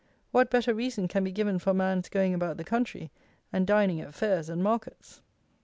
What 0.31 0.49
better 0.49 0.73
reason 0.73 1.07
can 1.07 1.23
be 1.23 1.31
given 1.31 1.59
for 1.59 1.69
a 1.69 1.73
man's 1.75 2.09
going 2.09 2.33
about 2.33 2.57
the 2.57 2.63
country 2.63 3.11
and 3.53 3.67
dining 3.67 4.01
at 4.01 4.15
fairs 4.15 4.49
and 4.49 4.63
markets? 4.63 5.21